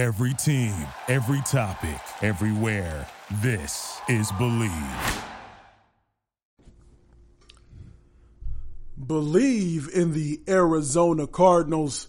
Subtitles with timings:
[0.00, 0.72] Every team,
[1.08, 3.06] every topic, everywhere.
[3.42, 5.24] This is Believe.
[9.06, 12.08] Believe in the Arizona Cardinals.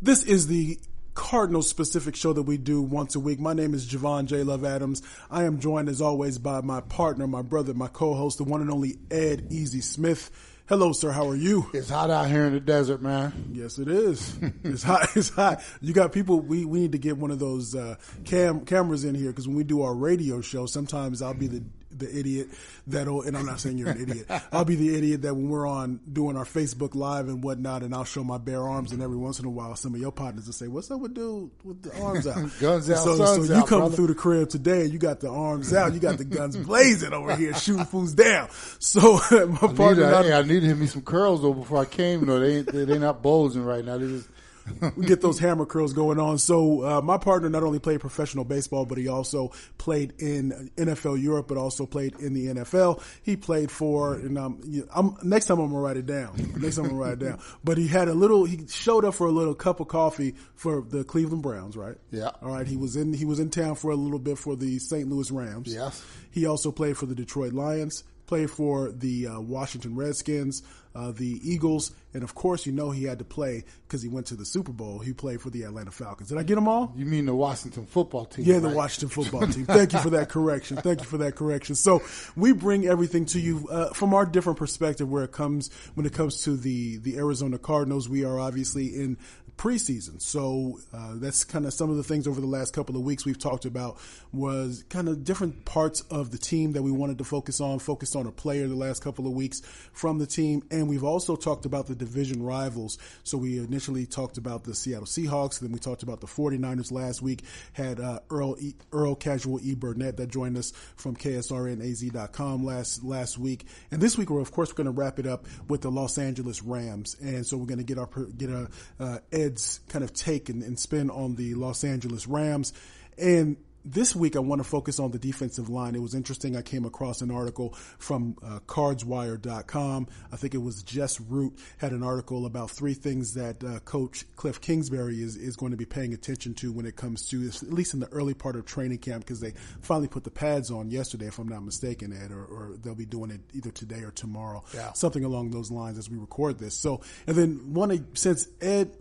[0.00, 0.78] This is the
[1.14, 3.40] Cardinals specific show that we do once a week.
[3.40, 4.44] My name is Javon J.
[4.44, 5.02] Love Adams.
[5.28, 8.70] I am joined as always by my partner, my brother, my co-host, the one and
[8.70, 10.30] only Ed Easy Smith.
[10.66, 11.10] Hello, sir.
[11.10, 11.66] How are you?
[11.74, 13.50] It's hot out here in the desert, man.
[13.52, 14.34] Yes, it is.
[14.64, 15.14] it's hot.
[15.14, 15.62] It's hot.
[15.82, 16.40] You got people.
[16.40, 19.58] We, we need to get one of those uh, cam cameras in here because when
[19.58, 21.62] we do our radio show, sometimes I'll be the
[21.98, 22.48] the idiot
[22.86, 24.26] that'll, and I'm not saying you're an idiot.
[24.52, 27.94] I'll be the idiot that when we're on doing our Facebook live and whatnot, and
[27.94, 30.46] I'll show my bare arms, and every once in a while, some of your partners
[30.46, 33.54] will say, "What's up with dude with the arms out?" guns out, so, so you
[33.54, 33.96] out, come brother.
[33.96, 37.12] through the crib today, and you got the arms out, you got the guns blazing
[37.12, 38.48] over here, shooting fools down.
[38.78, 41.78] So my I partner, I, I- I need to hit me some curls though before
[41.78, 42.20] I came.
[42.20, 43.98] You know, they ain't, they, they not bulging right now.
[43.98, 44.28] They just
[45.00, 46.38] get those hammer curls going on.
[46.38, 51.22] So uh, my partner not only played professional baseball, but he also played in NFL
[51.22, 53.02] Europe, but also played in the NFL.
[53.22, 54.88] He played for, and um, you-
[55.22, 56.36] next time I'm gonna write it down.
[56.58, 57.38] Next time I'm gonna write it down.
[57.62, 58.44] But he had a little.
[58.44, 61.96] He showed up for a little cup of coffee for the Cleveland Browns, right?
[62.10, 62.30] Yeah.
[62.42, 62.66] All right.
[62.66, 63.12] He was in.
[63.12, 65.08] He was in town for a little bit for the St.
[65.08, 65.72] Louis Rams.
[65.72, 66.04] Yes.
[66.30, 68.04] He also played for the Detroit Lions.
[68.26, 70.62] Played for the uh, Washington Redskins,
[70.94, 74.26] uh, the Eagles, and of course, you know he had to play because he went
[74.26, 75.00] to the Super Bowl.
[75.00, 76.28] He played for the Atlanta Falcons.
[76.28, 76.92] Did I get them all?
[76.96, 78.44] you mean the Washington football team?
[78.44, 78.76] Yeah, the right?
[78.76, 79.66] Washington football team.
[79.66, 80.76] Thank you for that correction.
[80.76, 81.74] Thank you for that correction.
[81.74, 82.02] So
[82.36, 86.12] we bring everything to you uh, from our different perspective where it comes when it
[86.12, 88.08] comes to the the Arizona Cardinals.
[88.08, 89.18] We are obviously in
[89.56, 93.02] preseason, so uh, that's kind of some of the things over the last couple of
[93.02, 93.98] weeks we've talked about
[94.32, 97.78] was kind of different parts of the team that we wanted to focus on.
[97.78, 99.60] Focused on a player the last couple of weeks
[99.92, 102.98] from the team, and we've also talked about the division rivals.
[103.22, 107.22] So we initially talked about the Seattle Seahawks, then we talked about the 49ers last
[107.22, 107.44] week.
[107.72, 113.38] Had uh, Earl e, Earl Casual E Burnett that joined us from KSRNAZ.com last last
[113.38, 116.18] week, and this week we're of course going to wrap it up with the Los
[116.18, 120.12] Angeles Rams, and so we're going to get our get a uh, Ed's kind of
[120.12, 122.72] take and, and spin on the Los Angeles Rams,
[123.18, 125.94] and this week I want to focus on the defensive line.
[125.94, 126.56] It was interesting.
[126.56, 130.08] I came across an article from uh, cardswire.com.
[130.32, 134.24] I think it was Jess Root had an article about three things that uh, coach
[134.36, 137.72] Cliff Kingsbury is, is going to be paying attention to when it comes to at
[137.72, 140.90] least in the early part of training camp because they finally put the pads on
[140.90, 144.10] yesterday if I'm not mistaken Ed or, or they'll be doing it either today or
[144.10, 144.64] tomorrow.
[144.74, 144.92] Yeah.
[144.92, 146.74] Something along those lines as we record this.
[146.74, 148.96] So and then one since Ed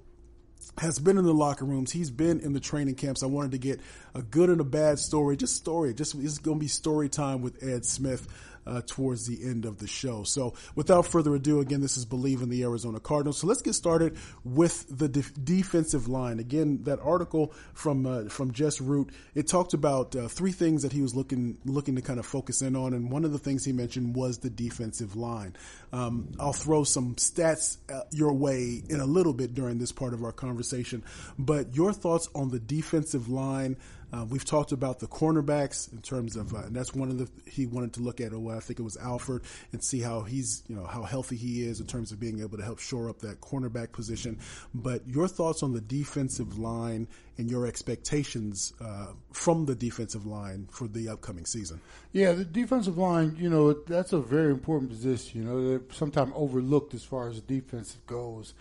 [0.79, 1.91] has been in the locker rooms.
[1.91, 3.23] He's been in the training camps.
[3.23, 3.79] I wanted to get
[4.16, 5.94] a good and a bad story, just story.
[5.94, 8.28] Just it's going to be story time with Ed Smith
[8.66, 10.24] uh, towards the end of the show.
[10.24, 13.40] So, without further ado, again, this is Believe in the Arizona Cardinals.
[13.40, 16.40] So let's get started with the def- defensive line.
[16.40, 20.91] Again, that article from uh, from Jess Root it talked about uh, three things that
[20.91, 23.66] he was looking looking to kind of focus in on, and one of the things
[23.66, 25.56] he mentioned was the defensive line.
[25.91, 30.13] Um, I'll throw some stats uh, your way in a little bit during this part
[30.13, 31.03] of our conversation,
[31.38, 33.78] but your thoughts on the defensive line.
[34.13, 37.28] Uh, we've talked about the cornerbacks in terms of, uh, and that's one of the
[37.50, 38.31] he wanted to look at.
[38.31, 41.63] Oh, I think it was Alford and see how he's, you know, how healthy he
[41.63, 44.38] is in terms of being able to help shore up that cornerback position.
[44.73, 47.07] But your thoughts on the defensive line
[47.40, 51.81] and your expectations uh, from the defensive line for the upcoming season.
[52.12, 53.35] Yeah, the defensive line.
[53.40, 55.41] You know, that's a very important position.
[55.41, 58.53] You know, sometimes overlooked as far as the defensive goes.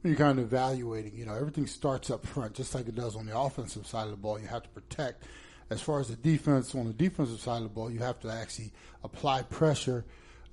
[0.00, 3.16] When you're kind of evaluating, you know, everything starts up front, just like it does
[3.16, 4.38] on the offensive side of the ball.
[4.38, 5.24] You have to protect.
[5.70, 8.30] As far as the defense, on the defensive side of the ball, you have to
[8.30, 8.72] actually
[9.02, 10.04] apply pressure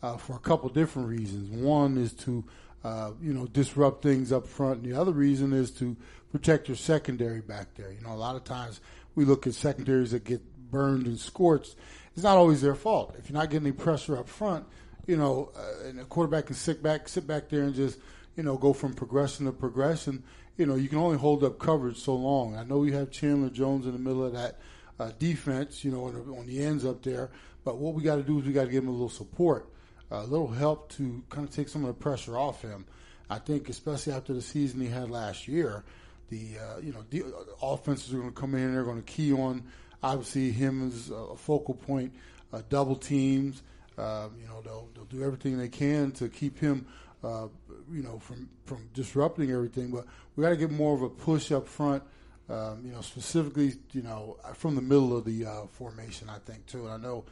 [0.01, 1.49] uh, for a couple different reasons.
[1.49, 2.43] One is to,
[2.83, 5.95] uh, you know, disrupt things up front, and the other reason is to
[6.31, 7.91] protect your secondary back there.
[7.91, 8.81] You know, a lot of times
[9.13, 10.41] we look at secondaries that get
[10.71, 11.75] burned and scorched.
[12.13, 13.15] It's not always their fault.
[13.17, 14.65] If you're not getting any pressure up front,
[15.07, 17.99] you know, uh, and a quarterback can sit back, sit back there and just,
[18.35, 20.23] you know, go from progression to progression.
[20.57, 22.55] You know, you can only hold up coverage so long.
[22.55, 24.59] I know you have Chandler Jones in the middle of that
[24.99, 27.29] uh, defense, you know, on the, on the ends up there.
[27.63, 29.69] But what we got to do is we got to give him a little support,
[30.11, 32.85] a little help to kind of take some of the pressure off him.
[33.29, 35.83] I think, especially after the season he had last year,
[36.29, 37.23] the uh, you know the
[37.61, 38.73] offenses are going to come in.
[38.73, 39.63] They're going to key on
[40.03, 42.13] obviously him as a focal point,
[42.53, 43.63] uh, double teams.
[43.97, 46.85] Um, you know they'll they'll do everything they can to keep him.
[47.25, 47.47] Uh,
[47.91, 50.05] you know from from disrupting everything, but
[50.35, 52.03] we got to get more of a push up front.
[52.49, 56.29] Um, you know specifically, you know from the middle of the uh, formation.
[56.29, 57.25] I think too, and I know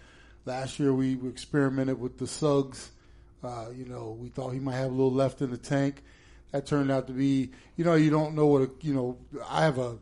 [0.45, 2.91] last year we experimented with the Suggs.
[3.43, 6.01] Uh, you know, we thought he might have a little left in the tank.
[6.51, 9.17] That turned out to be, you know, you don't know what, a, you know,
[9.49, 9.97] I have a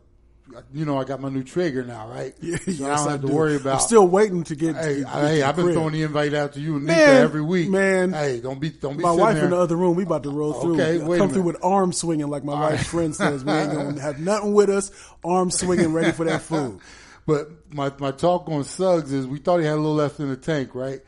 [0.72, 2.34] you know, I got my new trigger now, right?
[2.42, 3.32] Yeah, so yes, I don't have to do.
[3.32, 3.74] worry about.
[3.74, 4.76] I'm still waiting to get.
[4.76, 5.74] Hey, to, I, hey, I've been crib.
[5.76, 7.70] throwing the invite out to you and Nika every week.
[7.70, 8.12] man.
[8.12, 9.02] hey, don't be, don't be.
[9.02, 9.44] My wife there.
[9.44, 10.74] in the other room, we about to roll through.
[10.74, 12.86] Okay, wait a Come through with arms swinging, like my wife's right.
[12.86, 13.44] friend says.
[13.44, 14.90] We ain't gonna have nothing with us.
[15.24, 16.80] Arms swinging, ready for that food.
[17.26, 20.28] But my my talk on Suggs is we thought he had a little left in
[20.28, 21.00] the tank, right?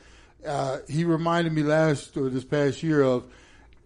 [0.46, 3.24] Uh, he reminded me last or this past year of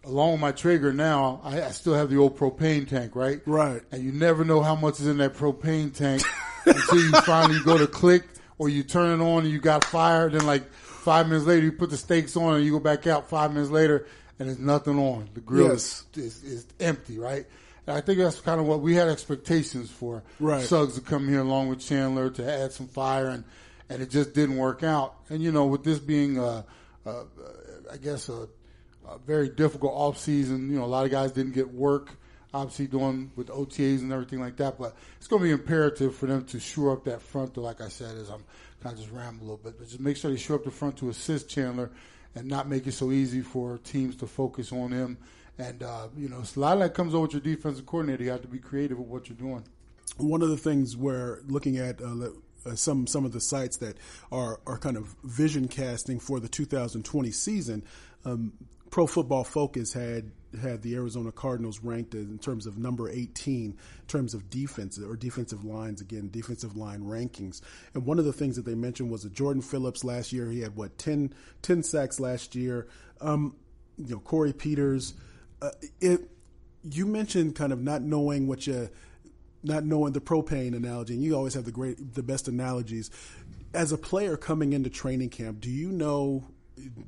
[0.08, 3.40] along with my trigger now, I, I still have the old propane tank, right?
[3.46, 3.82] Right.
[3.92, 6.22] And you never know how much is in that propane tank
[6.66, 8.24] until you finally go to click
[8.58, 10.28] or you turn it on and you got fire.
[10.30, 13.28] Then like five minutes later, you put the steaks on and you go back out
[13.28, 14.06] five minutes later
[14.38, 15.28] and there's nothing on.
[15.34, 16.04] The grill Yes.
[16.14, 17.46] is, is, is empty, right?
[17.86, 20.22] And I think that's kind of what we had expectations for.
[20.40, 20.62] Right.
[20.64, 23.44] Suggs to come here along with Chandler to add some fire and,
[23.90, 25.14] and it just didn't work out.
[25.28, 26.62] And you know, with this being, uh,
[27.06, 27.24] uh,
[27.92, 28.48] I guess a,
[29.08, 30.70] a very difficult offseason.
[30.70, 32.10] You know, a lot of guys didn't get work,
[32.52, 34.78] obviously doing with OTAs and everything like that.
[34.78, 37.54] But it's going to be imperative for them to shore up that front.
[37.54, 38.44] Though, like I said, as I'm
[38.82, 40.70] kind of just rambling a little bit, but just make sure they shore up the
[40.70, 41.90] front to assist Chandler
[42.34, 45.18] and not make it so easy for teams to focus on him.
[45.58, 48.22] And uh, you know, a lot of that comes over with your defensive coordinator.
[48.24, 49.64] You have to be creative with what you're doing.
[50.16, 52.28] one of the things we're looking at uh,
[52.66, 53.96] uh, some some of the sites that
[54.30, 57.82] are are kind of vision casting for the 2020 season,
[58.24, 58.52] um,
[58.90, 60.30] Pro Football Focus had
[60.62, 63.76] had the Arizona Cardinals ranked in terms of number 18 in
[64.06, 67.60] terms of defense or defensive lines again defensive line rankings
[67.92, 70.60] and one of the things that they mentioned was that Jordan Phillips last year he
[70.60, 72.88] had what 10, 10 sacks last year
[73.20, 73.56] um,
[73.98, 75.12] you know Corey Peters
[75.60, 75.70] uh,
[76.00, 76.30] it
[76.82, 78.88] you mentioned kind of not knowing what you
[79.62, 83.10] not knowing the propane analogy, and you always have the great, the best analogies.
[83.74, 86.44] As a player coming into training camp, do you know?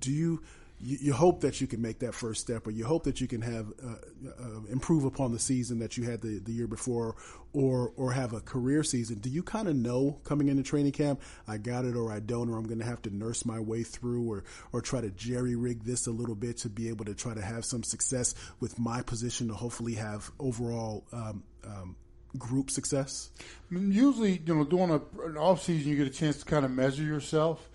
[0.00, 0.42] Do you
[0.82, 3.28] you, you hope that you can make that first step, or you hope that you
[3.28, 3.92] can have uh,
[4.26, 7.16] uh, improve upon the season that you had the, the year before,
[7.52, 9.18] or or have a career season?
[9.18, 12.48] Do you kind of know coming into training camp, I got it or I don't,
[12.48, 15.56] or I'm going to have to nurse my way through, or or try to jerry
[15.56, 18.78] rig this a little bit to be able to try to have some success with
[18.78, 21.04] my position to hopefully have overall.
[21.12, 21.96] Um, um,
[22.38, 23.30] group success?
[23.70, 26.70] Usually, you know, during a, an off season, you get a chance to kind of
[26.70, 27.69] measure yourself.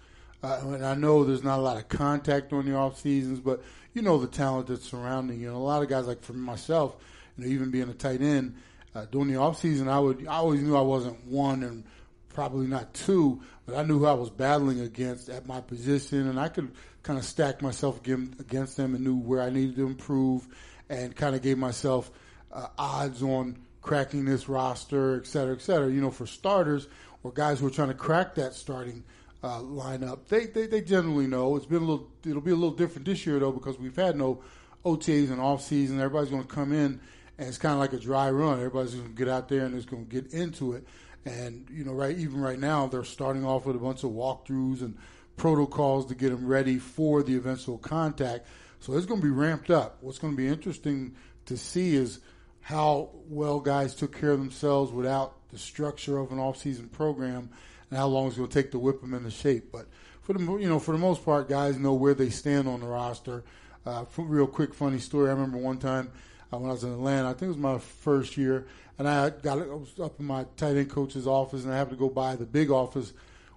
[0.46, 3.64] Uh, and I know there's not a lot of contact on the off seasons, but
[3.94, 5.48] you know the talent that's surrounding you.
[5.48, 6.96] And a lot of guys, like for myself,
[7.36, 8.56] you know, even being a tight end
[8.94, 11.84] uh, during the off season, I would I always knew I wasn't one and
[12.30, 16.40] probably not two, but I knew who I was battling against at my position, and
[16.40, 16.72] I could
[17.02, 20.48] kind of stack myself against them and knew where I needed to improve,
[20.90, 22.12] and kind of gave myself
[22.52, 25.90] uh, odds on cracking this roster, et cetera, et cetera.
[25.90, 26.88] You know, for starters
[27.24, 29.04] or guys who are trying to crack that starting
[29.46, 31.56] uh, lineup, they, they they generally know.
[31.56, 32.10] It's been a little.
[32.26, 34.42] It'll be a little different this year though because we've had no
[34.84, 36.00] OTAs and off season.
[36.00, 37.00] Everybody's going to come in,
[37.38, 38.58] and it's kind of like a dry run.
[38.58, 40.88] Everybody's going to get out there and it's going to get into it.
[41.26, 44.82] And you know, right even right now, they're starting off with a bunch of walkthroughs
[44.82, 44.98] and
[45.38, 48.48] protocols to get them ready for the eventual contact.
[48.80, 49.98] So it's going to be ramped up.
[50.02, 51.16] What's going to be interesting
[51.46, 52.20] to see is
[52.62, 57.52] how well guys took care of themselves without the structure of an off-season program,
[57.96, 59.72] and how long it's going to take to whip them into shape.
[59.72, 59.88] But
[60.22, 62.88] for the you know for the most part, guys know where they stand on the
[62.88, 63.46] roster.
[63.86, 65.30] Uh, real quick, funny story.
[65.30, 66.12] I remember one time
[66.52, 67.30] uh, when I was in Atlanta.
[67.30, 68.68] I think it was my first year,
[69.00, 71.98] and I got I was up in my tight end coach's office, and I happened
[71.98, 73.14] to go by the big office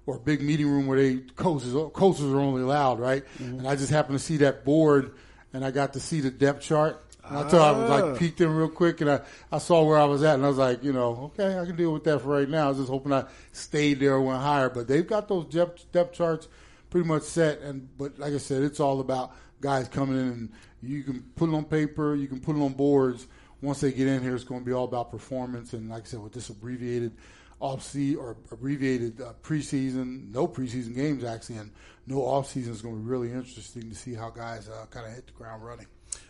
[0.06, 3.24] or big meeting room where they coaches coaches are only allowed, right?
[3.40, 5.14] And I just happened to see that board,
[5.52, 7.04] and I got to see the depth chart.
[7.28, 7.94] And I thought I was Ah.
[8.06, 9.20] like peeked in real quick, and I,
[9.52, 11.76] I saw where I was at, and I was like, you know, okay, I can
[11.76, 12.66] deal with that for right now.
[12.66, 15.90] I was just hoping I stayed there or went higher, but they've got those depth
[15.92, 16.48] depth charts
[16.90, 17.60] pretty much set.
[17.60, 21.50] And but like I said, it's all about guys coming in, and you can put
[21.50, 23.26] it on paper, you can put it on boards.
[23.60, 25.72] Once they get in here, it's going to be all about performance.
[25.72, 27.12] And like I said, with this abbreviated
[27.60, 31.72] off season or abbreviated uh, preseason, no preseason games actually, and
[32.06, 35.06] no off season is going to be really interesting to see how guys uh, kind
[35.06, 35.86] of hit the ground running.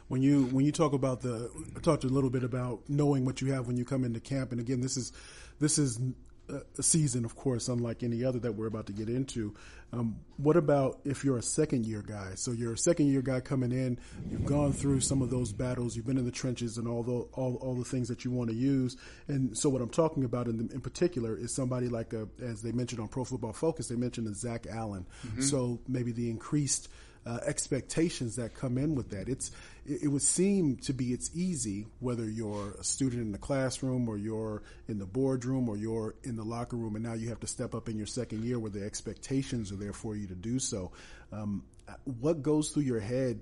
[0.09, 3.41] When you when you talk about the I talked a little bit about knowing what
[3.41, 5.13] you have when you come into camp and again this is
[5.61, 6.01] this is
[6.79, 9.55] a season of course unlike any other that we're about to get into.
[9.93, 12.33] Um, what about if you're a second year guy?
[12.37, 13.99] So you're a second year guy coming in
[14.31, 17.29] you've gone through some of those battles you've been in the trenches and all the
[17.33, 18.97] all, all the things that you want to use.
[19.29, 22.63] And so what I'm talking about in, the, in particular is somebody like a, as
[22.63, 25.07] they mentioned on Pro Football Focus they mentioned a Zach Allen.
[25.43, 26.89] So maybe the increased
[27.29, 29.29] uh, expectations that come in with that.
[29.29, 29.51] It's
[29.85, 34.09] it, it would seem to be it's easy whether you're a student in the classroom
[34.09, 37.41] or you're in the boardroom or you're in the locker room, and now you have
[37.41, 40.35] to step up in your second year where the expectations are there for you to
[40.35, 40.91] do so.
[41.31, 41.65] Um,
[42.05, 43.41] what goes through your head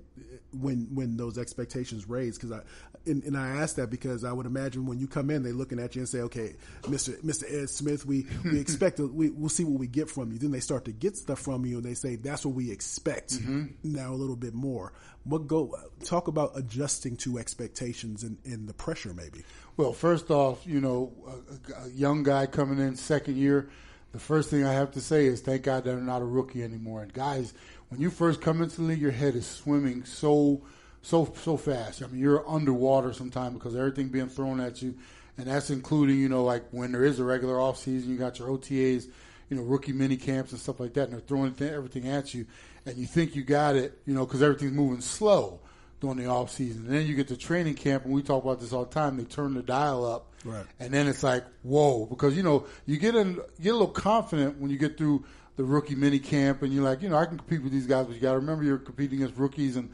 [0.51, 2.37] when when those expectations raise?
[2.37, 2.61] Because I
[3.05, 5.79] and, and, I ask that because I would imagine when you come in, they're looking
[5.79, 6.55] at you and say, "Okay,
[6.87, 10.31] Mister Mister Ed Smith, we we expect to, we we'll see what we get from
[10.31, 12.71] you." Then they start to get stuff from you, and they say, "That's what we
[12.71, 13.65] expect." Mm-hmm.
[13.83, 14.93] Now a little bit more.
[15.23, 19.43] What go talk about adjusting to expectations and, and the pressure, maybe.
[19.75, 23.69] Well, first off, you know, a, a young guy coming in second year
[24.13, 26.63] the first thing I have to say is thank God that I'm not a rookie
[26.63, 27.03] anymore.
[27.03, 27.53] And guys,
[27.89, 30.61] when you first come into the league, your head is swimming so
[31.01, 32.03] so so fast.
[32.03, 34.95] I mean, you're underwater sometimes because everything being thrown at you,
[35.37, 38.39] and that's including you know like when there is a regular off season, you got
[38.39, 39.07] your OTAs,
[39.49, 42.45] you know, rookie mini camps and stuff like that, and they're throwing everything at you,
[42.85, 45.59] and you think you got it, you know, because everything's moving slow
[45.99, 46.85] during the off season.
[46.85, 49.17] And then you get to training camp, and we talk about this all the time.
[49.17, 50.65] They turn the dial up, right.
[50.79, 54.59] and then it's like whoa, because you know you get in, get a little confident
[54.59, 55.23] when you get through
[55.57, 58.05] the rookie mini camp, and you're like, you know, I can compete with these guys,
[58.05, 59.91] but you got to remember you're competing against rookies and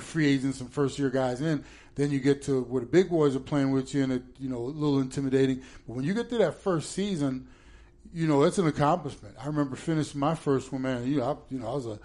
[0.00, 1.64] free agents and first year guys in.
[1.94, 4.48] Then you get to where the big boys are playing with you, and it, you
[4.48, 5.62] know, a little intimidating.
[5.86, 7.46] But when you get to that first season,
[8.12, 9.36] you know, it's an accomplishment.
[9.40, 11.06] I remember finishing my first one, man.
[11.06, 11.98] You know, I, you know, I was a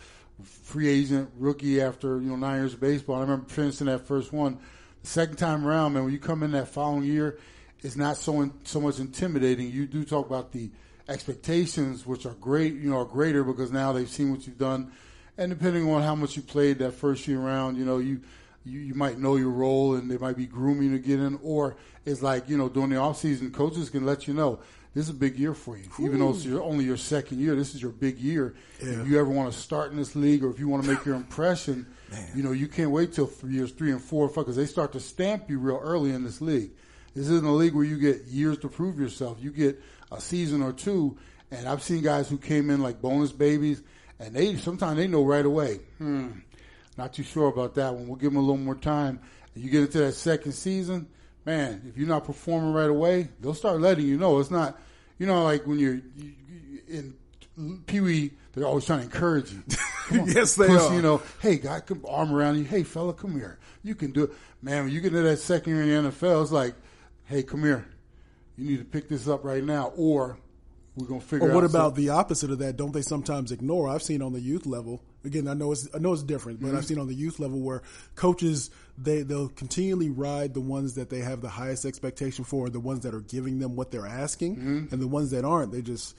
[0.44, 3.18] free agent rookie after you know nine years of baseball.
[3.18, 4.60] I remember finishing that first one.
[5.01, 7.39] The second time around, man, when you come in that following year,
[7.80, 9.72] it's not so in, so much intimidating.
[9.72, 10.70] You do talk about the
[11.10, 14.92] expectations, which are great, you know, are greater because now they've seen what you've done,
[15.38, 18.22] and depending on how much you played that first year around, you know, you
[18.66, 21.75] you, you might know your role and they might be grooming to get in, or
[22.06, 24.60] it's like you know during the off season, coaches can let you know
[24.94, 25.86] this is a big year for you.
[26.00, 26.06] Ooh.
[26.06, 28.56] Even though it's your, only your second year, this is your big year.
[28.82, 29.01] Yeah.
[29.01, 31.06] If you ever want to start in this league or if you want to make
[31.06, 31.86] your impression,
[32.36, 35.00] you know, you can't wait till three years three and four because they start to
[35.00, 36.72] stamp you real early in this league.
[37.13, 39.38] This isn't a league where you get years to prove yourself.
[39.42, 41.18] You get a season or two.
[41.51, 43.82] And I've seen guys who came in like bonus babies,
[44.20, 45.80] and they sometimes they know right away.
[45.98, 46.30] Hmm,
[46.98, 48.08] not too sure about that one.
[48.08, 49.20] We'll give them a little more time.
[49.56, 51.08] And you get into that second season,
[51.46, 54.39] man, if you're not performing right away, they'll start letting you know.
[54.39, 54.80] It's not,
[55.18, 56.00] you know, like when you're
[56.88, 57.16] in
[57.88, 59.63] Pee Wee, they're always trying to encourage you.
[60.25, 60.94] yes, they Push, are.
[60.94, 62.63] You know, hey, guy, come arm around you.
[62.63, 63.60] Hey, fella, come here.
[63.84, 64.86] You can do it, man.
[64.86, 66.75] When you get into that second year in the NFL, it's like,
[67.25, 67.88] hey, come here.
[68.60, 70.38] You need to pick this up right now, or
[70.96, 71.48] we're gonna figure.
[71.48, 71.51] Out.
[71.51, 72.06] Or what about something.
[72.06, 72.75] the opposite of that?
[72.75, 73.88] Don't they sometimes ignore?
[73.88, 75.01] I've seen on the youth level.
[75.24, 76.78] Again, I know it's I know it's different, but mm-hmm.
[76.78, 77.82] I've seen on the youth level where
[78.16, 82.80] coaches they they'll continually ride the ones that they have the highest expectation for, the
[82.80, 84.94] ones that are giving them what they're asking, mm-hmm.
[84.94, 86.16] and the ones that aren't, they just.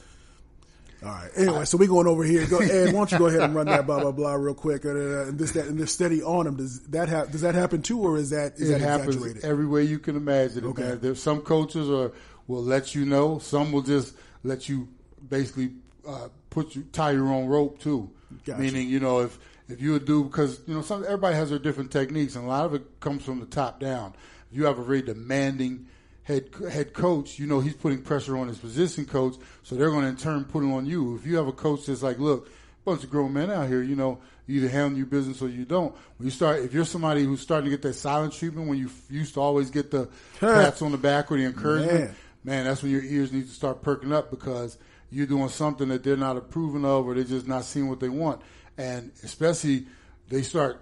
[1.02, 1.30] All right.
[1.37, 2.47] Anyway, so we're going over here.
[2.47, 4.85] Go, Ed, why don't you go ahead and run that blah blah blah real quick?
[4.85, 6.57] Uh, and this that and they're steady on them.
[6.57, 9.45] Does that ha- does that happen too, or is that is it that happens exaggerated?
[9.45, 10.66] every way you can imagine.
[10.66, 10.83] Okay.
[10.83, 11.00] Man.
[11.00, 12.12] There's some coaches are
[12.47, 13.38] will let you know.
[13.38, 14.14] Some will just
[14.45, 14.88] let you
[15.28, 15.73] basically
[16.07, 18.11] uh, put you tie your own rope too.
[18.45, 18.61] Gotcha.
[18.61, 19.38] Meaning, you know, if
[19.69, 22.49] if you would do because you know some everybody has their different techniques, and a
[22.49, 24.14] lot of it comes from the top down.
[24.50, 25.87] If you have a very demanding
[26.22, 30.02] head head coach, you know he's putting pressure on his position coach, so they're going
[30.02, 31.16] to in turn put it on you.
[31.16, 32.50] If you have a coach that's like, look,
[32.84, 35.64] bunch of grown men out here, you know, you either handle your business or you
[35.64, 35.94] don't.
[36.16, 38.90] When you start, if you're somebody who's starting to get that silent treatment, when you
[39.08, 40.08] used to always get the
[40.38, 43.52] pats on the back or the encouragement, man man, that's when your ears need to
[43.52, 44.78] start perking up because
[45.10, 48.08] you're doing something that they're not approving of or they're just not seeing what they
[48.08, 48.40] want.
[48.78, 49.86] And especially
[50.28, 50.80] they start,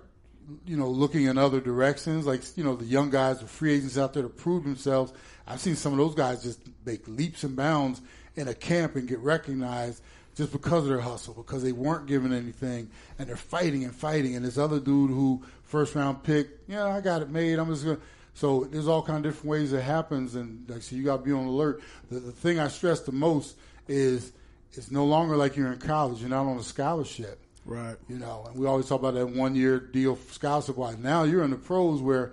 [0.66, 3.98] you know, looking in other directions, like, you know, the young guys, the free agents
[3.98, 5.12] out there to prove themselves.
[5.46, 8.00] I've seen some of those guys just make leaps and bounds
[8.36, 10.02] in a camp and get recognized
[10.36, 12.88] just because of their hustle, because they weren't given anything
[13.18, 14.36] and they're fighting and fighting.
[14.36, 17.58] And this other dude who first round pick, yeah, I got it made.
[17.58, 18.02] I'm just going to,
[18.34, 21.22] so there's all kind of different ways it happens, and like so you got to
[21.24, 21.82] be on alert.
[22.08, 23.56] The, the thing I stress the most
[23.88, 24.32] is
[24.74, 26.20] it's no longer like you're in college.
[26.20, 27.96] You're not on a scholarship, right?
[28.08, 30.96] You know, and we always talk about that one year deal scholarship wise.
[30.96, 32.32] Now you're in the pros where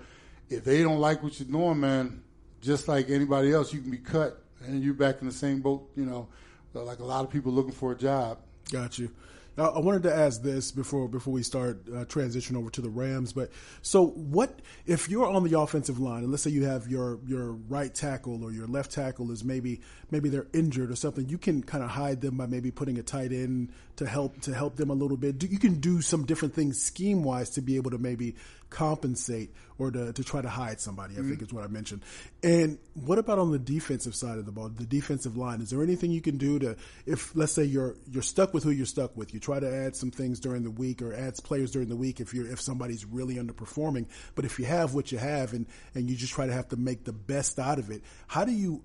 [0.49, 2.23] if they don't like what you're doing, man,
[2.61, 5.89] just like anybody else, you can be cut, and you're back in the same boat.
[5.95, 6.27] You know,
[6.73, 8.39] like a lot of people looking for a job.
[8.71, 9.11] Got you.
[9.57, 12.89] Now, I wanted to ask this before before we start uh, transition over to the
[12.89, 13.31] Rams.
[13.31, 17.19] But so, what if you're on the offensive line, and let's say you have your
[17.25, 19.81] your right tackle or your left tackle is maybe
[20.11, 23.03] maybe they're injured or something, you can kind of hide them by maybe putting a
[23.03, 25.41] tight end to help to help them a little bit.
[25.43, 28.35] You can do some different things scheme wise to be able to maybe
[28.69, 31.15] compensate or to, to try to hide somebody.
[31.15, 31.29] I mm-hmm.
[31.29, 32.01] think is what I mentioned.
[32.43, 35.61] And what about on the defensive side of the ball, the defensive line?
[35.61, 38.71] Is there anything you can do to, if let's say you're you're stuck with who
[38.71, 41.71] you're stuck with, you try to add some things during the week or add players
[41.71, 44.05] during the week if you're if somebody's really underperforming.
[44.35, 46.77] But if you have what you have and and you just try to have to
[46.77, 48.81] make the best out of it, how do you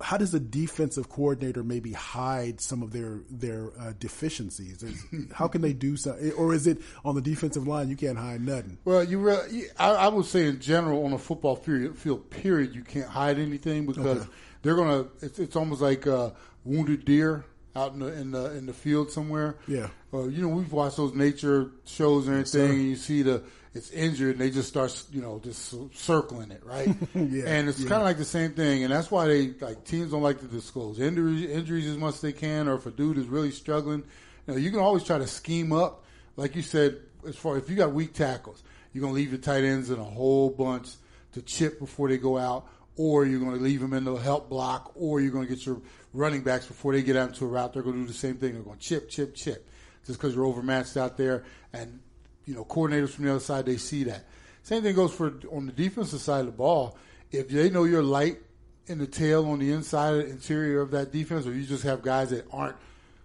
[0.00, 4.84] how does a defensive coordinator maybe hide some of their their uh, deficiencies?
[5.32, 6.16] how can they do so?
[6.36, 8.78] Or is it on the defensive line you can't hide nothing?
[8.84, 12.74] Well, you really, I, I would say in general on a football field, field period,
[12.74, 14.30] you can't hide anything because okay.
[14.62, 15.06] they're gonna.
[15.20, 16.32] It's, it's almost like a
[16.64, 17.44] wounded deer
[17.76, 19.56] out in the in the in the field somewhere.
[19.66, 19.88] Yeah.
[20.12, 23.42] Uh, you know, we've watched those nature shows and everything, and you see the
[23.74, 26.88] it's injured, and they just start, you know, just circling it, right?
[27.14, 27.88] yeah, and it's yeah.
[27.88, 30.46] kind of like the same thing, and that's why they like teams don't like to
[30.46, 34.02] disclose injuries, injuries as much as they can, or if a dude is really struggling,
[34.46, 36.04] you know, you can always try to scheme up,
[36.36, 39.64] like you said, as far if you got weak tackles, you're gonna leave your tight
[39.64, 40.88] ends in a whole bunch
[41.32, 42.66] to chip before they go out,
[42.98, 45.80] or you're gonna leave them in the help block, or you're gonna get your
[46.12, 48.52] running backs before they get out into a route, they're gonna do the same thing.
[48.52, 49.66] They're gonna chip, chip, chip,
[50.04, 52.00] just because you're overmatched out there, and
[52.44, 54.24] you know, coordinators from the other side, they see that.
[54.62, 56.98] Same thing goes for on the defensive side of the ball.
[57.30, 58.38] If they know you're light
[58.86, 62.30] in the tail on the inside interior of that defense, or you just have guys
[62.30, 62.76] that aren't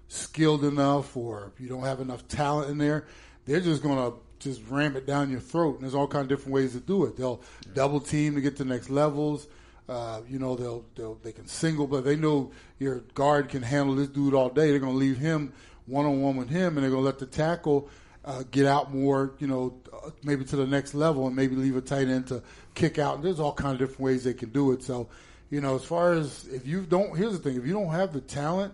[0.10, 3.08] skilled enough, or you don't have enough talent in there,
[3.46, 5.76] they're just going to just ram it down your throat.
[5.76, 7.16] And there's all kind of different ways to do it.
[7.18, 7.72] They'll yeah.
[7.74, 9.48] double team to get to the next levels.
[9.88, 13.96] Uh, you know, they'll, they'll they can single, but they know your guard can handle
[13.96, 14.70] this dude all day.
[14.70, 15.54] They're going to leave him
[15.86, 17.90] one on one with him, and they're going to let the tackle
[18.26, 21.76] uh, get out more, you know, uh, maybe to the next level and maybe leave
[21.76, 22.42] a tight end to
[22.74, 23.16] kick out.
[23.16, 24.84] And There's all kind of different ways they can do it.
[24.84, 25.10] So,
[25.50, 28.14] you know, as far as if you don't, here's the thing: if you don't have
[28.14, 28.74] the talent,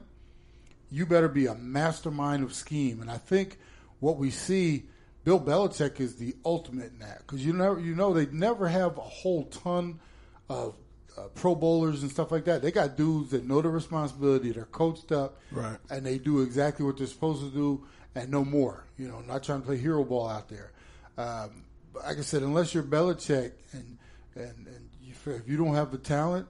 [0.92, 3.02] you better be a mastermind of scheme.
[3.02, 3.58] And I think
[4.00, 4.86] what we see,
[5.24, 8.98] Bill Belichick is the ultimate in that because you know, you know, they never have
[8.98, 10.00] a whole ton
[10.48, 10.76] of
[11.20, 12.62] uh, Pro Bowlers and stuff like that.
[12.62, 14.52] They got dudes that know the responsibility.
[14.52, 17.86] They're coached up, right, and they do exactly what they're supposed to do
[18.16, 18.86] and no more.
[18.98, 20.72] You know, not trying to play hero ball out there.
[21.18, 23.98] Um, like I said, unless you're Belichick and
[24.36, 26.48] and, and you, if you don't have the talent,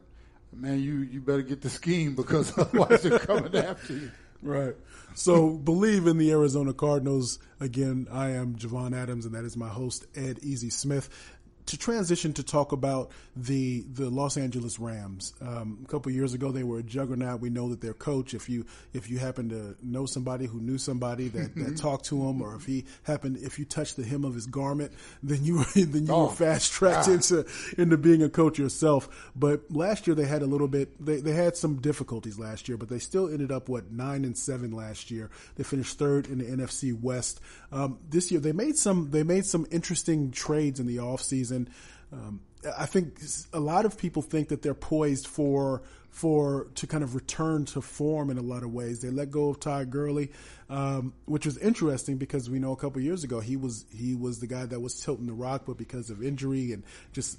[0.53, 4.11] man, you you better get the scheme because otherwise they're coming after you.
[4.41, 4.75] Right.
[5.15, 7.39] So believe in the Arizona Cardinals.
[7.59, 11.09] Again, I am Javon Adams, and that is my host Ed Easy Smith
[11.69, 15.33] to transition to talk about the the Los Angeles Rams.
[15.39, 17.41] Um, a couple years ago, they were a juggernaut.
[17.41, 20.79] We know that their coach, if you if you happen to know somebody who knew
[20.79, 24.25] somebody that, that talked to him, or if he happened, if you touched the hem
[24.25, 27.45] of his garment, then you were then you oh, were fast tracked into
[27.77, 29.31] into being a coach yourself.
[29.35, 31.03] But last year they had a little bit.
[31.03, 34.35] They they had some difficulties last year, but they still ended up what nine and
[34.35, 35.29] seven last year.
[35.55, 37.39] They finished third in the NFC West.
[37.71, 41.69] Um, this year they made some they made some interesting trades in the offseason and
[42.11, 42.41] um,
[42.77, 43.19] I think
[43.53, 47.81] a lot of people think that they're poised for for to kind of return to
[47.81, 49.01] form in a lot of ways.
[49.01, 50.31] They let go of Todd Gurley,
[50.69, 54.39] um, which was interesting because we know a couple years ago he was he was
[54.39, 57.37] the guy that was tilting the rock, but because of injury and just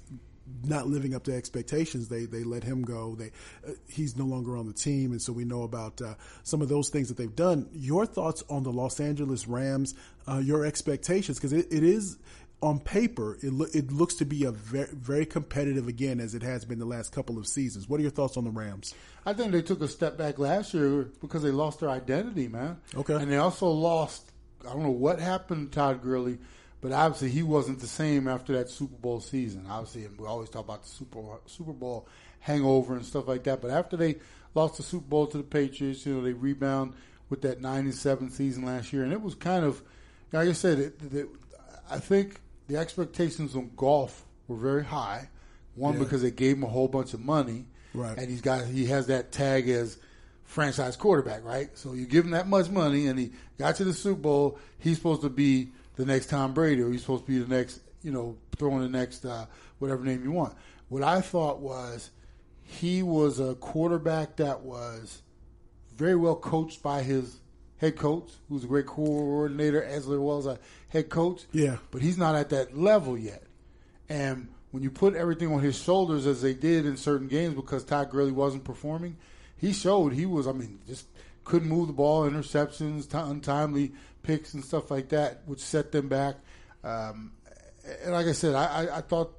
[0.63, 3.15] not living up to expectations, they they let him go.
[3.15, 3.31] They
[3.67, 6.69] uh, he's no longer on the team, and so we know about uh, some of
[6.69, 7.69] those things that they've done.
[7.73, 9.93] Your thoughts on the Los Angeles Rams?
[10.27, 12.17] Uh, your expectations because it, it is
[12.61, 16.43] on paper, it, lo- it looks to be a very, very competitive again as it
[16.43, 17.89] has been the last couple of seasons.
[17.89, 18.93] What are your thoughts on the Rams?
[19.25, 22.79] I think they took a step back last year because they lost their identity, man.
[22.95, 23.15] Okay.
[23.15, 26.37] And they also lost, I don't know what happened to Todd Gurley,
[26.81, 29.65] but obviously he wasn't the same after that Super Bowl season.
[29.67, 32.07] Obviously, and we always talk about the Super, Super Bowl
[32.39, 33.61] hangover and stuff like that.
[33.61, 34.17] But after they
[34.53, 36.93] lost the Super Bowl to the Patriots, you know, they rebound
[37.29, 39.03] with that 97 season last year.
[39.03, 39.81] And it was kind of,
[40.31, 41.27] like I said, it, it,
[41.89, 45.29] I think– the expectations on Goff were very high.
[45.75, 45.99] One yeah.
[45.99, 48.17] because they gave him a whole bunch of money, right?
[48.17, 49.97] And he's got he has that tag as
[50.43, 51.69] franchise quarterback, right?
[51.77, 54.59] So you give him that much money, and he got to the Super Bowl.
[54.79, 57.79] He's supposed to be the next Tom Brady, or he's supposed to be the next,
[58.03, 59.45] you know, throwing the next uh,
[59.79, 60.55] whatever name you want.
[60.89, 62.11] What I thought was
[62.63, 65.21] he was a quarterback that was
[65.95, 67.40] very well coached by his
[67.81, 71.45] head coach, who's a great coordinator as well as a head coach.
[71.51, 71.77] Yeah.
[71.89, 73.43] But he's not at that level yet.
[74.07, 77.83] And when you put everything on his shoulders as they did in certain games because
[77.83, 79.17] Todd Gurley wasn't performing,
[79.57, 81.07] he showed he was, I mean, just
[81.43, 86.07] couldn't move the ball, interceptions, t- untimely picks and stuff like that, which set them
[86.07, 86.35] back.
[86.83, 87.31] Um,
[88.03, 89.33] and like I said, I, I, I, thought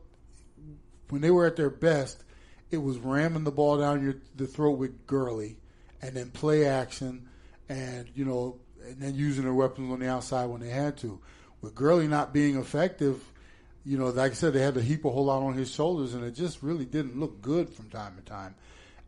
[1.11, 2.24] when they were at their best,
[2.72, 5.59] it was ramming the ball down your the throat with Gurley
[6.00, 7.28] and then play action
[7.68, 11.20] and you know, and then using their weapons on the outside when they had to.
[11.61, 13.22] With Gurley not being effective,
[13.85, 16.14] you know, like I said, they had to heap a whole lot on his shoulders,
[16.14, 18.55] and it just really didn't look good from time to time.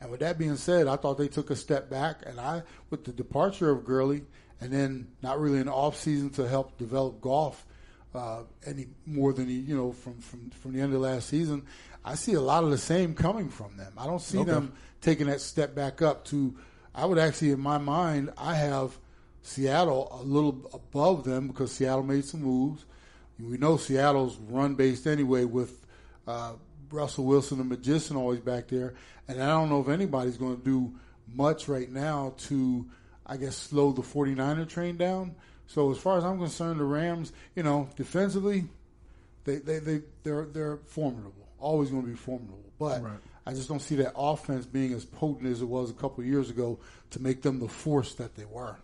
[0.01, 3.05] And with that being said, I thought they took a step back, and I, with
[3.05, 4.23] the departure of Gurley,
[4.61, 7.65] and then not really an off season to help develop Goff
[8.15, 11.63] uh, any more than he, you know, from, from from the end of last season,
[12.05, 13.93] I see a lot of the same coming from them.
[13.99, 14.51] I don't see Okay.
[14.53, 16.55] them taking that step back up to.
[16.95, 18.99] I would actually, in my mind, I have
[19.43, 22.85] Seattle a little above them because Seattle made some moves.
[23.39, 25.85] We know Seattle's run based anyway with
[26.27, 26.53] uh,
[26.91, 28.95] Russell Wilson and Magician always back there,
[29.27, 30.95] and I don't know if anybody's going to do
[31.27, 32.87] much right now to,
[33.27, 35.35] I guess, slow the 49er train down.
[35.67, 38.65] So as far as I'm concerned, the Rams, you know, defensively,
[39.45, 41.49] they they they they're they're formidable.
[41.59, 43.13] Always going to be formidable, but Right.
[43.47, 46.49] I just don't see that offense being as potent as it was a couple years
[46.51, 46.79] ago
[47.11, 48.77] to make them the force that they were.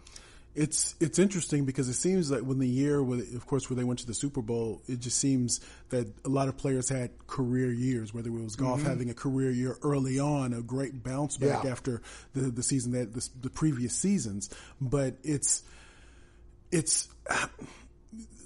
[0.52, 3.84] It's it's interesting because it seems like when the year, where, of course, where they
[3.84, 7.70] went to the Super Bowl, it just seems that a lot of players had career
[7.72, 8.12] years.
[8.12, 11.66] Whether it was Goff having a career year early on, a great bounce back Mm-hmm.
[11.66, 11.72] Yeah.
[11.72, 12.02] after
[12.34, 15.62] the the season that the, the previous seasons, but it's
[16.72, 17.08] it's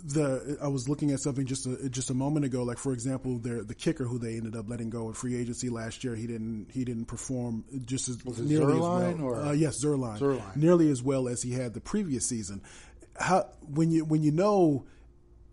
[0.05, 2.63] the I was looking at something just a, just a moment ago.
[2.63, 5.71] Like for example, their the kicker who they ended up letting go in free agency
[5.71, 6.15] last year.
[6.15, 9.27] He didn't he didn't perform just as nearly Zuerlein as well.
[9.27, 10.19] or- Uh, yes, Zuerlein.
[10.19, 10.57] Zuerlein.
[10.57, 12.61] Nearly as well as he had the previous season.
[13.19, 14.85] How when you when you know.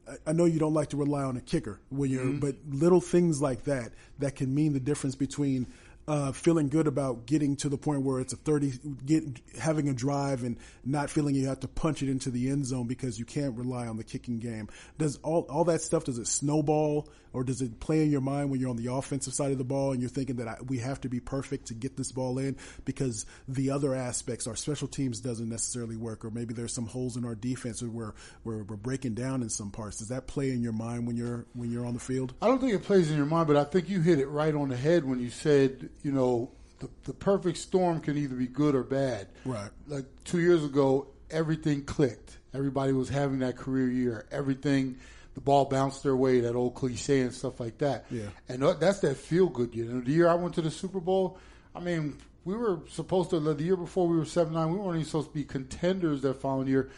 [0.07, 2.39] I- I know you don't like to rely on a kicker when you're, Mm-hmm.
[2.39, 5.67] but little things like that that can mean the difference between
[6.07, 8.73] uh, feeling good about getting to the point where it's a thirty,
[9.05, 9.23] get
[9.59, 12.87] having a drive and not feeling you have to punch it into the end zone
[12.87, 14.67] because you can't rely on the kicking game.
[14.97, 18.49] Does all all that stuff does it snowball or does it play in your mind
[18.49, 20.79] when you're on the offensive side of the ball and you're thinking that I, we
[20.79, 24.87] have to be perfect to get this ball in because the other aspects, our special
[24.87, 28.75] teams doesn't necessarily work, or maybe there's some holes in our defense where we're, we're
[28.75, 29.99] breaking down in some parts.
[29.99, 32.33] Does that play in your mind when you're when you're on the field?
[32.41, 34.53] I don't think it plays in your mind, but I think you hit it right
[34.53, 38.47] on the head when you said, you know, the, the perfect storm can either be
[38.47, 39.27] good or bad.
[39.45, 39.69] Right.
[39.88, 42.38] Like two years ago, everything clicked.
[42.54, 44.25] Everybody was having that career year.
[44.32, 44.97] Everything,
[45.36, 48.06] the ball bounced their way, that old cliche and stuff like that.
[48.12, 48.27] Yeah.
[48.49, 49.89] And uh, that's that feel good year.
[49.89, 51.38] And the year I went to the Super Bowl,
[51.75, 54.95] I mean, we were supposed to, the year before we were 7 9, we weren't
[54.95, 56.89] even supposed to be contenders that following year.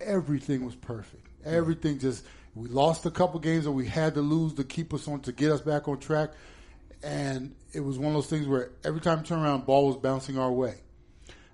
[0.00, 1.26] Everything was perfect.
[1.44, 5.06] Everything just, we lost a couple games that we had to lose to keep us
[5.06, 6.30] on, to get us back on track.
[7.02, 9.96] And it was one of those things where every time you turn around, ball was
[9.96, 10.74] bouncing our way.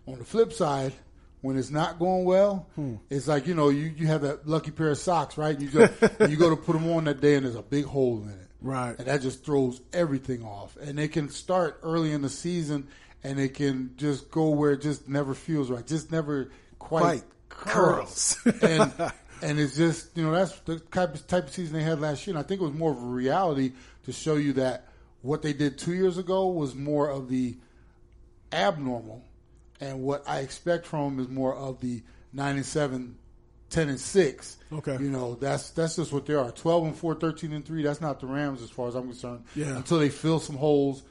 [0.06, 0.92] On the flip side,
[1.40, 2.96] when it's not going well, hmm.
[3.10, 5.58] it's like you know you, you have that lucky pair of socks, right?
[5.58, 5.88] You go
[6.28, 8.46] you go to put them on that day, and there's a big hole in it,
[8.60, 8.96] Right.
[8.98, 10.76] And that just throws everything off.
[10.76, 12.88] And it can start early in the season,
[13.22, 17.22] and it can just go where it just never feels right, just never quite, Quite
[17.48, 18.38] curls.
[18.62, 18.92] and
[19.42, 22.26] and it's just you know that's the type of, type of season they had last
[22.26, 22.36] year.
[22.36, 23.72] And I think it was more of a reality
[24.04, 24.88] to show you that
[25.26, 27.56] what they did two years ago was more of the
[28.52, 29.24] abnormal,
[29.80, 33.16] and what I expect from them is more of the nine and seven,
[33.70, 34.56] 10 and six.
[34.72, 34.96] Okay.
[35.00, 36.50] you know that's that's just what they are.
[36.52, 37.82] Twelve and four, 13 and three.
[37.82, 39.44] That's not the Rams as far as I'm concerned.
[39.54, 39.76] Yeah.
[39.76, 41.02] Until they fill some holes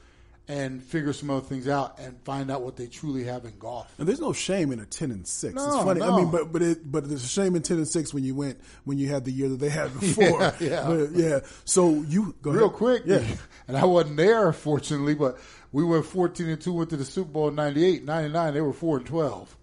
[0.48, 3.92] and figure some other things out and find out what they truly have in Goff.
[3.98, 5.54] And there's no shame in a ten and six.
[5.54, 6.02] No, it's funny.
[6.02, 8.34] I mean, but but it but there's a shame in ten and six when you
[8.34, 10.24] went when you had the year that they had before.
[10.40, 10.84] Yeah, yeah.
[10.86, 11.40] But, yeah.
[11.64, 12.76] So you go Real ahead.
[12.76, 13.24] quick, Yeah.
[13.68, 15.38] and I wasn't there, fortunately, but
[15.72, 18.04] we went 14 and 2, went to the Super Bowl in 98.
[18.04, 19.56] 99, they were 4 and 12.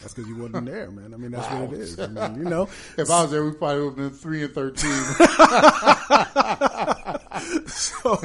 [0.00, 1.14] That's because you wasn't there, man.
[1.14, 1.64] I mean, that's Wow.
[1.66, 1.98] what it is.
[2.00, 2.68] I mean, you know.
[2.98, 4.90] If I was there, we probably would have been 3 and 13.
[7.66, 8.16] So,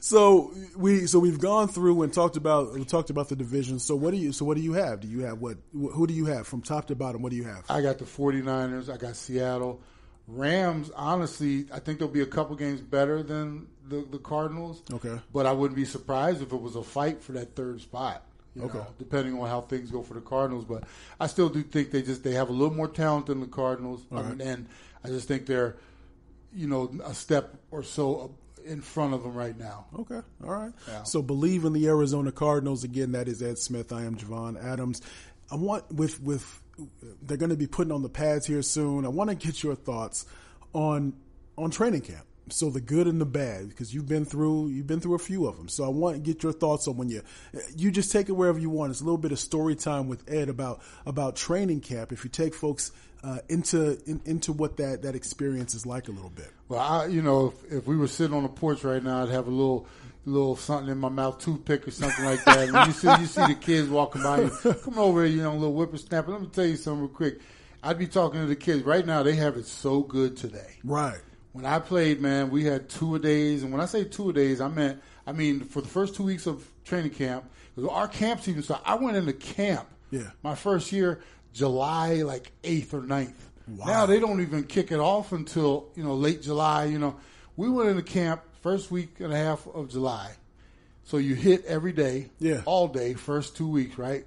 [0.00, 3.78] so we so we've gone through and talked about we talked about the division.
[3.78, 5.00] So what do you so what do you have?
[5.00, 7.22] Do you have what who do you have from top to bottom?
[7.22, 7.64] What do you have?
[7.68, 9.80] I got the 49ers, I got Seattle.
[10.28, 14.82] Rams, honestly, I think there'll be a couple games better than the, the Cardinals.
[14.92, 15.20] Okay.
[15.32, 18.24] But I wouldn't be surprised if it was a fight for that third spot.
[18.58, 18.78] Okay.
[18.78, 20.84] know, depending on how things go for the Cardinals, but
[21.20, 24.02] I still do think they just they have a little more talent than the Cardinals,
[24.10, 24.66] I mean, um, and
[25.04, 25.76] I just think they're,
[26.54, 28.34] you know, a step or so
[28.66, 29.86] in front of them right now.
[29.98, 30.72] Okay, all right.
[30.88, 31.02] Yeah.
[31.04, 33.12] So believe in the Arizona Cardinals again.
[33.12, 33.92] That is Ed Smith.
[33.92, 35.00] I am Javon Adams.
[35.50, 36.62] I want with with
[37.22, 39.04] they're going to be putting on the pads here soon.
[39.04, 40.26] I want to get your thoughts
[40.72, 41.14] on
[41.56, 42.26] on training camp.
[42.48, 45.46] So the good and the bad, because you've been through you've been through a few
[45.46, 45.68] of them.
[45.68, 47.22] So I want to get your thoughts on when you
[47.76, 48.92] you just take it wherever you want.
[48.92, 52.12] It's a little bit of story time with Ed about about training camp.
[52.12, 52.92] If you take folks
[53.24, 56.52] uh, into in, into what that that experience is like a little bit.
[56.68, 59.30] Well, I, you know, if, if we were sitting on the porch right now, I'd
[59.30, 59.86] have a little,
[60.24, 62.70] little something in my mouth, toothpick or something like that.
[62.72, 65.52] When you see, you see the kids walking by, you come over here, you know,
[65.52, 66.30] a little whippersnapper.
[66.30, 67.40] Let me tell you something real quick.
[67.82, 69.22] I'd be talking to the kids right now.
[69.22, 70.78] They have it so good today.
[70.84, 71.20] Right.
[71.56, 74.32] When I played, man, we had two a days, and when I say two a
[74.34, 77.48] days, I meant, I mean, for the first two weeks of training camp,
[77.90, 78.86] our camps even started.
[78.86, 80.30] I went into camp, Yeah.
[80.42, 81.22] my first year,
[81.54, 83.32] July like eighth or 9th.
[83.68, 83.86] Wow.
[83.86, 86.84] Now they don't even kick it off until you know late July.
[86.84, 87.16] You know,
[87.56, 90.32] we went into camp first week and a half of July.
[91.04, 92.60] So you hit every day, Yeah.
[92.66, 94.26] all day, first two weeks, right?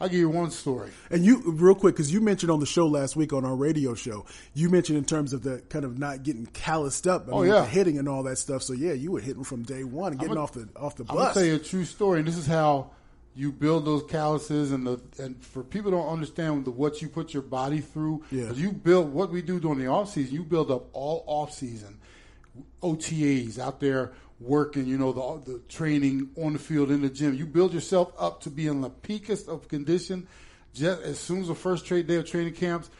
[0.00, 0.90] I'll give you one story.
[1.10, 3.94] And you, real quick, because you mentioned on the show last week on our radio
[3.94, 7.42] show, you mentioned in terms of the kind of not getting calloused up, I Oh,
[7.42, 7.66] mean, yeah.
[7.66, 8.62] hitting and all that stuff.
[8.62, 11.10] So yeah, you were hitting from day one, getting I'ma- off the off the bus.
[11.10, 11.34] I'm gonna bus.
[11.34, 12.92] tell you a true story, and this is how
[13.34, 14.72] you build those calluses.
[14.72, 18.52] And the and for people don't understand the, what you put your body through, Yeah.
[18.52, 20.34] you build what we do during the off season.
[20.34, 21.98] You build up all off season
[22.82, 24.86] OTAs out there working.
[24.86, 27.34] You know the the training on the field in the gym.
[27.34, 30.26] You build yourself up to be in the peakest of condition.
[30.72, 32.90] Just as soon as the first trade day of training camps,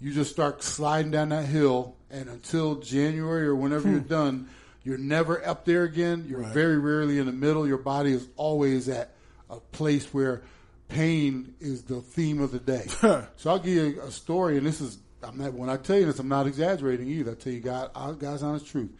[0.00, 4.08] you just start sliding down that hill, and until January or whenever you're hmm.
[4.08, 4.48] done,
[4.84, 6.26] you're never up there again.
[6.28, 6.54] You're Right.
[6.54, 7.66] very rarely in the middle.
[7.66, 9.14] Your body is always at
[9.50, 10.42] a place where
[10.88, 12.86] pain is the theme of the day.
[13.36, 16.06] so I'll give you a story, and this is I'm not when I tell you
[16.06, 17.32] this, I'm not exaggerating either.
[17.32, 18.90] I tell you, God, God's honest truth.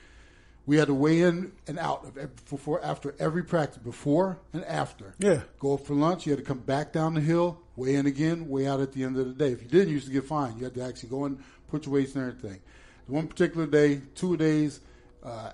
[0.67, 4.65] We had to weigh in and out of every, before, after every practice, before and
[4.65, 5.15] after.
[5.19, 5.43] Yeah.
[5.61, 6.27] Go up for lunch.
[6.27, 9.05] You had to come back down the hill, weigh in again, weigh out at the
[9.05, 9.53] end of the day.
[9.53, 10.59] If you didn't, you used to get fined.
[10.59, 12.61] You had to actually go and put your weights and everything.
[13.07, 14.81] One particular day, two days,
[15.23, 15.53] uh,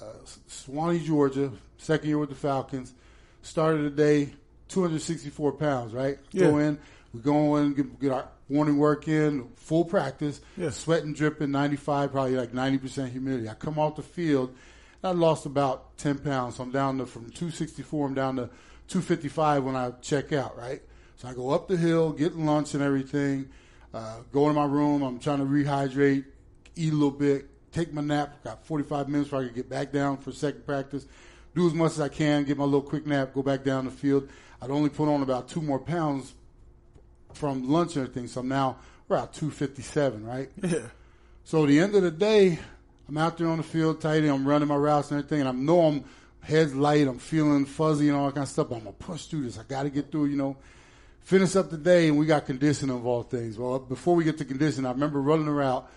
[0.00, 0.04] uh,
[0.48, 2.94] Suwanee, Georgia, second year with the Falcons.
[3.42, 4.32] Started the day,
[4.68, 6.18] 264 pounds, right?
[6.30, 6.46] Yeah.
[6.46, 6.78] Go in,
[7.12, 10.70] we go in, get, get our morning work in, full practice, Yeah.
[10.70, 13.48] sweating, dripping, 95, probably like 90% humidity.
[13.48, 14.50] I come off the field,
[15.02, 16.56] and I lost about 10 pounds.
[16.56, 18.50] So I'm down to, from 264, I'm down to
[18.88, 20.82] 255 when I check out, right?
[21.16, 23.48] So I go up the hill, get lunch and everything,
[23.94, 25.02] uh, go in my room.
[25.02, 26.24] I'm trying to rehydrate,
[26.76, 28.42] eat a little bit, take my nap.
[28.44, 31.06] Got 45 minutes before I can get back down for second practice.
[31.54, 33.90] Do as much as I can, get my little quick nap, go back down the
[33.90, 34.28] field.
[34.60, 36.34] I'd only put on about two more pounds
[37.34, 38.28] from lunch and everything.
[38.28, 38.76] So now
[39.08, 40.50] we're around 257, right?
[40.62, 40.78] yeah,
[41.44, 42.58] So at the end of the day,
[43.08, 44.24] I'm out there on the field, tight.
[44.24, 46.04] I'm running my routes and everything, and I know I'm
[46.40, 47.06] heads light.
[47.06, 48.68] I'm feeling fuzzy and all that kind of stuff.
[48.68, 49.58] But I'm gonna push through this.
[49.58, 50.26] I got to get through.
[50.26, 50.56] You know,
[51.20, 53.58] finish up the day, and we got conditioning of all things.
[53.58, 55.90] Well, before we get to conditioning, I remember running a route,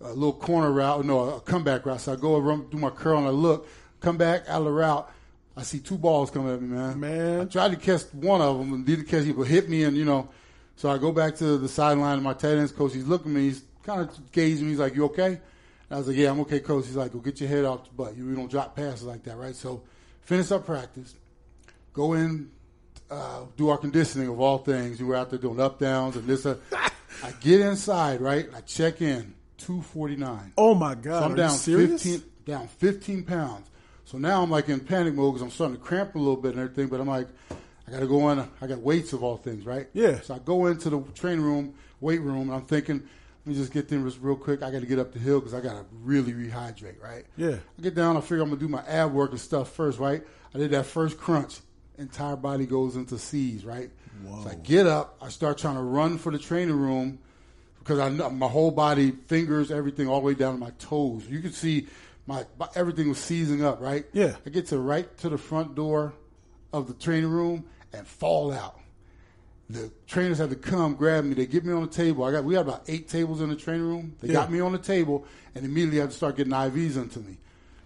[0.00, 2.00] a little corner route, no, a comeback route.
[2.00, 3.68] So I go run, do my curl, and I look,
[4.00, 5.10] come back out of the route.
[5.56, 6.98] I see two balls coming at me, man.
[6.98, 7.40] Man.
[7.42, 9.96] I tried to catch one of them and didn't catch it, but hit me, and
[9.96, 10.28] you know.
[10.76, 13.36] So I go back to the sideline, and my tight ends coach, he's looking at
[13.36, 14.70] me, he's kind of gauging me.
[14.70, 15.40] He's like, "You okay?" And
[15.90, 17.94] I was like, "Yeah, I'm okay, coach." He's like, "Go get your head off the
[17.94, 18.16] butt.
[18.16, 19.82] You we don't drop passes like that, right?" So
[20.22, 21.14] finish up practice,
[21.92, 22.50] go in,
[23.10, 25.00] uh, do our conditioning of all things.
[25.00, 26.44] We were out there doing up downs and this.
[26.46, 26.56] Uh,
[27.22, 28.48] I get inside, right?
[28.54, 30.52] I check in, two forty nine.
[30.58, 31.56] Oh my God, So I'm you down?
[31.56, 33.70] 15, down 15 pounds.
[34.06, 36.52] So now I'm like in panic mode because I'm starting to cramp a little bit
[36.52, 36.88] and everything.
[36.88, 37.28] But I'm like,
[37.94, 38.48] got to go in.
[38.60, 39.88] I got weights of all things, right?
[39.92, 40.20] Yeah.
[40.20, 43.02] So I go into the training room, weight room, and I'm thinking,
[43.44, 44.62] let me just get them real quick.
[44.62, 47.24] I got to get up the hill because I got to really rehydrate, right?
[47.36, 47.56] Yeah.
[47.78, 48.16] I get down.
[48.16, 50.22] I figure I'm gonna do my ab work and stuff first, right?
[50.54, 51.60] I did that first crunch.
[51.98, 53.90] Entire body goes into C's, right?
[54.42, 55.16] So I get up.
[55.20, 57.18] I start trying to run for the training room
[57.78, 61.26] because I know my whole body, fingers, everything, all the way down to my toes.
[61.28, 61.88] You can see
[62.26, 64.06] my, my everything was seizing up, right?
[64.12, 64.36] Yeah.
[64.46, 66.14] I get to right to the front door
[66.72, 68.78] of the training room and fall out.
[69.70, 71.34] The trainers had to come grab me.
[71.34, 72.24] They get me on the table.
[72.24, 74.14] I got we had about eight tables in the training room.
[74.20, 74.34] They Yeah.
[74.34, 77.38] got me on the table and immediately had to start getting IVs into me.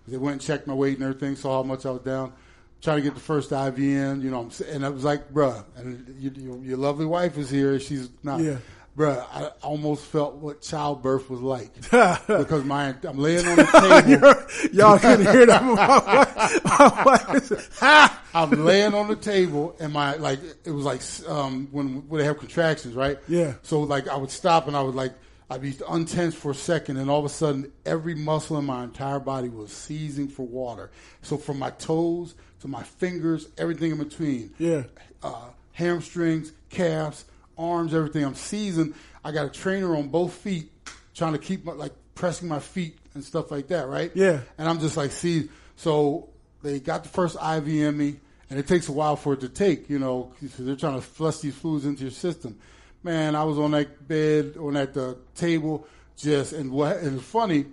[0.08, 2.32] They went and checked my weight and everything, saw how much I was down.
[2.80, 4.48] Trying to get the first IV in, you know.
[4.70, 7.78] And I was like, "Bruh," and you, you, your lovely wife is here.
[7.80, 8.58] She's not, Yeah.
[8.98, 9.24] Bruh.
[9.32, 14.72] I almost felt what childbirth was like because my I'm laying on the table.
[14.72, 15.62] Y'all couldn't hear that.
[15.62, 18.22] My wife- my wife!
[18.34, 22.24] I'm laying on the table, and my like it was like um, when when they
[22.26, 23.18] have contractions, right?
[23.28, 23.54] Yeah.
[23.62, 25.14] So like I would stop, and I would like
[25.50, 28.84] I'd be untense for a second, and all of a sudden, every muscle in my
[28.84, 30.90] entire body was seizing for water.
[31.22, 34.52] So from my toes to my fingers, everything in between.
[34.58, 34.82] Yeah.
[35.22, 37.24] Uh, hamstrings, calves,
[37.58, 38.24] arms, everything.
[38.24, 38.94] I'm seizing.
[39.24, 40.70] I got a trainer on both feet,
[41.14, 44.10] trying to keep my like pressing my feet and stuff like that, right?
[44.14, 44.40] Yeah.
[44.58, 46.28] And I'm just like, see, so
[46.62, 48.16] they got the first IV in me,
[48.50, 51.00] and it takes a while for it to take, you know, 'cause they're trying to
[51.06, 52.56] flush these fluids into your system.
[53.02, 57.28] Man, I was on that bed, on that uh, table, just, and what, and it's
[57.28, 57.66] funny,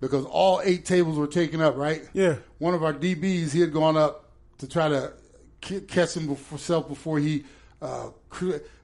[0.00, 2.02] because all eight tables were taken up, right?
[2.12, 2.36] Yeah.
[2.58, 4.28] One of our DBs, he had gone up
[4.58, 5.12] to try to
[5.86, 7.44] catch himself before he
[7.80, 8.08] uh,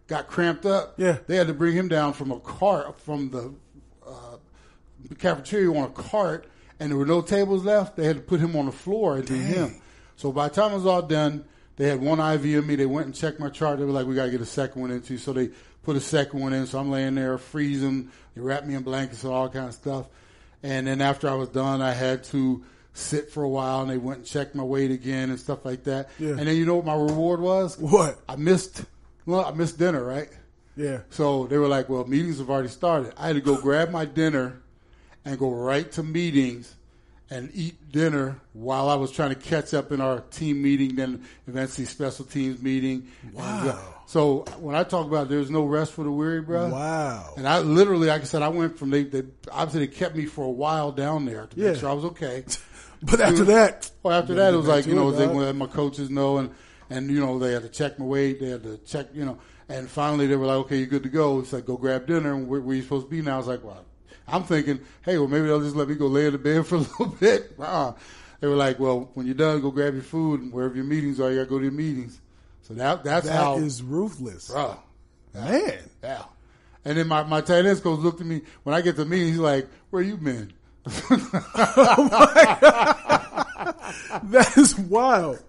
[0.08, 0.94] got cramped up.
[0.96, 1.18] Yeah.
[1.26, 3.54] They had to bring him down from a cart, from the
[5.08, 6.48] the cafeteria on a cart
[6.80, 9.26] and there were no tables left, they had to put him on the floor and
[9.26, 9.80] do him.
[10.16, 11.44] So by the time it was all done,
[11.76, 12.76] they had one IV in me.
[12.76, 13.78] They went and checked my chart.
[13.78, 15.14] They were like, we got to get a second one into.
[15.14, 15.18] You.
[15.18, 15.50] So they
[15.82, 16.66] put a second one in.
[16.66, 18.10] So I'm laying there freezing.
[18.34, 20.06] They wrapped me in blankets and all kind of stuff.
[20.62, 23.96] And then after I was done, I had to sit for a while, and they
[23.96, 26.10] went and checked my weight again and stuff like that.
[26.18, 26.30] Yeah.
[26.30, 27.78] And then you know what my reward was?
[27.78, 28.20] What?
[28.28, 28.84] I missed.
[29.28, 30.30] Well, I missed dinner, right?
[30.74, 31.00] Yeah.
[31.10, 34.06] So they were like, "Well, meetings have already started." I had to go grab my
[34.06, 34.62] dinner
[35.22, 36.74] and go right to meetings
[37.28, 41.24] and eat dinner while I was trying to catch up in our team meeting, then
[41.46, 43.06] eventually special teams meeting.
[43.34, 43.60] Wow.
[43.60, 46.70] And, uh, so when I talk about there's no rest for the weary, bro.
[46.70, 47.34] Wow.
[47.36, 50.24] And I literally, like I said, I went from they, they obviously they kept me
[50.24, 51.72] for a while down there to Yeah.
[51.72, 52.44] make sure I was okay.
[53.02, 55.66] But after that, Well, after that, it was like you know it, they let my
[55.66, 56.50] coaches know, and
[56.90, 59.38] and you know they had to check my weight, they had to check, you know,
[59.68, 61.40] and finally they were like, okay, you're good to go.
[61.40, 63.34] It's like go grab dinner, and where, where you supposed to be now?
[63.34, 63.84] I was like, well,
[64.26, 66.76] I'm thinking, hey, well maybe they'll just let me go lay in the bed for
[66.76, 67.52] a little bit.
[67.58, 67.92] Uh,
[68.40, 71.18] they were like, well, when you're done, go grab your food, and wherever your meetings
[71.20, 72.20] are, you gotta go to your meetings.
[72.62, 74.50] So that that's that how, is ruthless.
[74.50, 74.76] bruh,
[75.34, 75.78] Man.
[76.02, 76.22] yeah.
[76.84, 79.10] And then my, my tight ends coach looked at me when I get to the
[79.10, 79.28] meeting.
[79.28, 80.52] He's like, "Where you been?"
[84.24, 85.42] That is wild.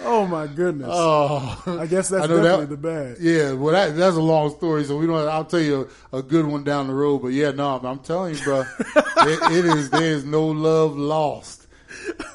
[0.00, 0.88] Oh my goodness.
[0.90, 3.16] Oh, I guess that's I definitely that- the bad.
[3.20, 5.28] Yeah, well, that, that's a long story, so we don't.
[5.28, 7.18] I'll tell you a, a good one down the road.
[7.22, 8.60] But yeah, no, I'm telling you, bro,
[8.96, 9.90] it, it is.
[9.90, 11.61] There is no love lost.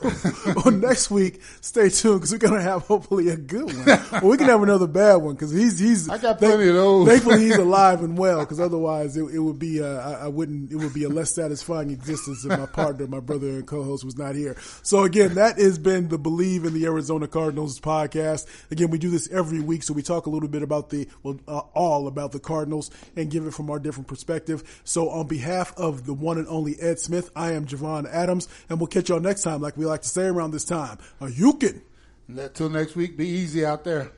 [0.55, 3.85] well, next week, stay tuned because we're gonna have hopefully a good one.
[3.85, 6.09] Well, we can have another bad one because he's he's.
[6.09, 7.07] I got plenty of those.
[7.07, 10.71] Thankfully, he's alive and well because otherwise it, it would be uh, I, I wouldn't
[10.71, 14.17] it would be a less satisfying existence if my partner, my brother and co-host was
[14.17, 14.55] not here.
[14.83, 18.45] So again, that has been the Bleav in the Arizona Cardinals podcast.
[18.71, 21.39] Again, we do this every week, so we talk a little bit about the well,
[21.47, 24.81] uh, all about the Cardinals and give it from our different perspective.
[24.83, 28.79] So on behalf of the one and only Ed Smith, I am Javon Adams, and
[28.79, 30.97] we'll catch y'all next time, like we like to say around this time.
[31.21, 31.81] Uh, you can.
[32.27, 34.11] Until next week, be easy out there.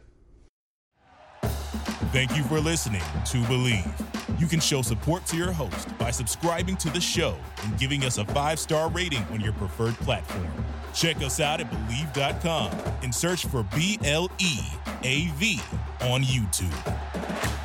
[2.11, 4.39] Thank you for listening to Bleav.
[4.39, 8.17] You can show support to your host by subscribing to the show and giving us
[8.17, 10.47] a five star rating on your preferred platform.
[10.93, 12.71] Check us out at Bleav.com
[13.03, 14.59] and search for B L E
[15.03, 15.61] A V
[16.01, 17.58] on YouTube.